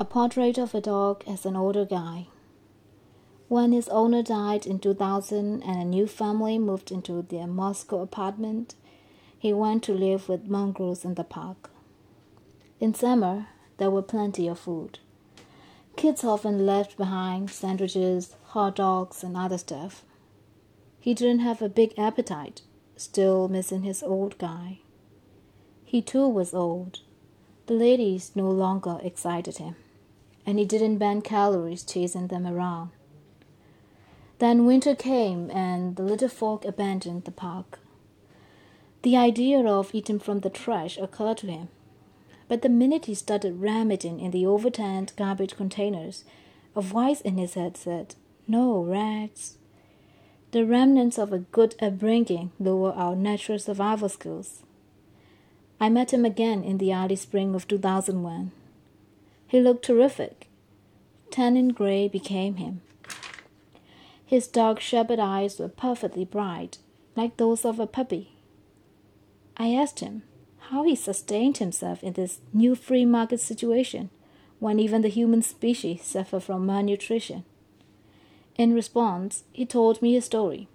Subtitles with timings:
[0.00, 2.28] A portrait of a dog as an older guy.
[3.48, 8.76] When his owner died in 2000 and a new family moved into their Moscow apartment,
[9.38, 11.68] he went to live with mongrels in the park.
[12.80, 15.00] In summer, there were plenty of food.
[15.96, 20.02] Kids often left behind sandwiches, hot dogs, and other stuff.
[20.98, 22.62] He didn't have a big appetite,
[22.96, 24.78] still missing his old guy.
[25.84, 27.00] He too was old.
[27.66, 29.76] The ladies no longer excited him,
[30.46, 32.90] and he didn't burn calories chasing them around.
[34.38, 37.78] Then winter came, and the little folk abandoned the park.
[39.02, 41.68] The idea of eating from the trash occurred to him,
[42.48, 46.24] but the minute he started rummaging in the overturned garbage containers,
[46.74, 48.14] a voice in his head said,
[48.48, 49.56] No, Rex.
[50.52, 54.62] The remnants of a good upbringing lower our natural survival skills.
[55.78, 58.52] I met him again in the early spring of 2001.
[59.50, 60.46] He looked terrific.
[61.32, 62.82] Tannin gray became him.
[64.24, 66.78] His dark shepherd eyes were perfectly bright,
[67.16, 68.36] like those of a puppy.
[69.56, 70.22] I asked him
[70.68, 74.10] how he sustained himself in this new free market situation
[74.60, 77.42] when even the human species suffer from malnutrition.
[78.56, 80.68] In response, he told me a story.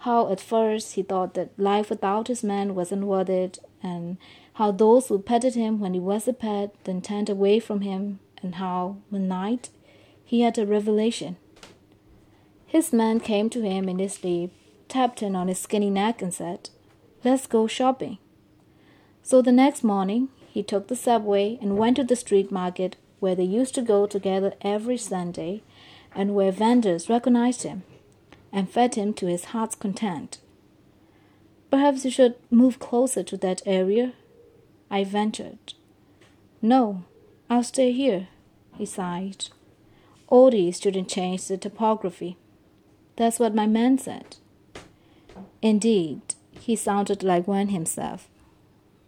[0.00, 4.16] How at first he thought that life without his man wasn't worth it, and
[4.54, 8.20] how those who petted him when he was a pet then turned away from him,
[8.42, 9.70] and how, one night,
[10.24, 11.36] he had a revelation.
[12.66, 14.52] His man came to him in his sleep,
[14.88, 16.70] tapped him on his skinny neck, and said,
[17.24, 18.18] Let's go shopping.
[19.22, 23.34] So the next morning, he took the subway and went to the street market where
[23.34, 25.62] they used to go together every Sunday
[26.14, 27.82] and where vendors recognized him
[28.52, 30.38] and fed him to his heart's content.
[31.76, 34.14] Perhaps you should move closer to that area,
[34.90, 35.74] I ventured.
[36.62, 37.04] No,
[37.50, 38.28] I'll stay here,
[38.78, 39.48] he sighed.
[40.30, 42.38] Oldies shouldn't change the topography.
[43.16, 44.36] That's what my man said.
[45.60, 46.22] Indeed,
[46.58, 48.26] he sounded like one himself.